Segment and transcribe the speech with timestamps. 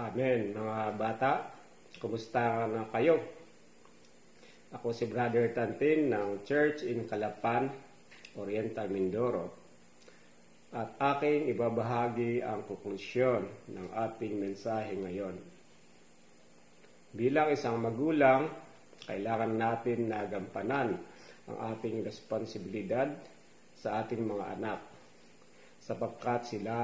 [0.00, 0.56] Amen.
[0.56, 1.32] Mga bata,
[2.00, 3.20] kumusta na kayo?
[4.72, 7.68] Ako si Brother Tantin ng Church in Calapan,
[8.40, 9.52] Oriental Mindoro.
[10.72, 13.44] At aking ibabahagi ang konklusyon
[13.76, 15.36] ng ating mensahe ngayon.
[17.12, 18.48] Bilang isang magulang,
[19.04, 20.96] kailangan natin na gampanan
[21.44, 23.12] ang ating responsibilidad
[23.76, 24.80] sa ating mga anak
[25.84, 26.76] sapagkat sila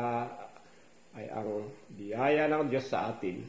[1.16, 3.40] ay ang biyaya ng Diyos sa atin.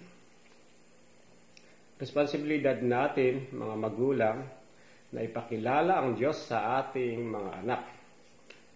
[1.99, 4.39] Responsibilidad natin, mga magulang,
[5.12, 7.81] na ipakilala ang Diyos sa ating mga anak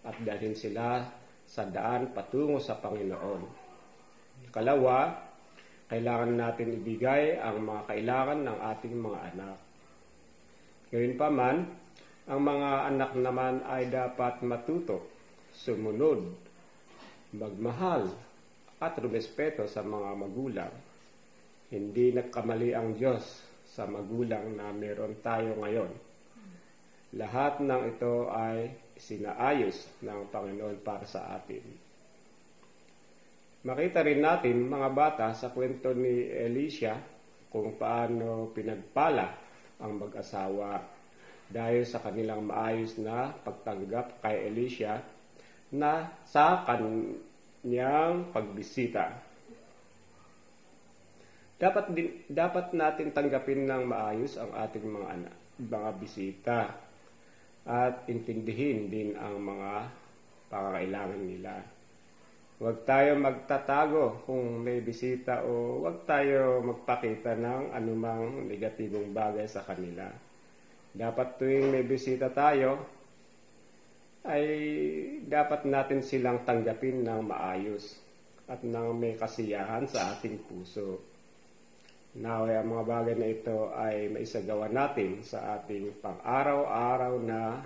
[0.02, 1.04] at dalhin sila
[1.44, 3.42] sa daan patungo sa Panginoon.
[4.48, 5.12] Kalawa,
[5.92, 9.58] kailangan natin ibigay ang mga kailangan ng ating mga anak.
[10.92, 11.28] Gayun pa
[12.22, 15.04] ang mga anak naman ay dapat matuto,
[15.52, 16.32] sumunod,
[17.36, 18.08] magmahal,
[18.82, 20.74] at rumespeto sa mga magulang.
[21.70, 23.22] Hindi nagkamali ang Diyos
[23.62, 25.92] sa magulang na meron tayo ngayon.
[27.14, 31.62] Lahat ng ito ay sinaayos ng Panginoon para sa atin.
[33.62, 36.98] Makita rin natin mga bata sa kwento ni Elisha
[37.46, 39.38] kung paano pinagpala
[39.78, 40.82] ang mag-asawa
[41.46, 45.04] dahil sa kanilang maayos na pagtanggap kay Elisha
[45.70, 46.64] na sa
[47.62, 49.22] kanyang pagbisita.
[51.62, 56.58] Dapat din, dapat natin tanggapin ng maayos ang ating mga anak, mga bisita
[57.62, 59.86] at intindihin din ang mga
[60.50, 61.54] pangangailangan nila.
[62.58, 69.62] Huwag tayo magtatago kung may bisita o huwag tayo magpakita ng anumang negatibong bagay sa
[69.62, 70.10] kanila.
[70.90, 72.82] Dapat tuwing may bisita tayo,
[74.22, 74.46] ay
[75.26, 77.98] dapat natin silang tanggapin ng maayos
[78.46, 81.02] at ng may kasiyahan sa ating puso.
[82.12, 87.64] Naway ang mga bagay na ito ay maisagawa natin sa ating pang-araw-araw na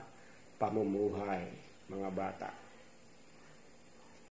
[0.56, 1.50] pamumuhay,
[1.90, 2.65] mga bata.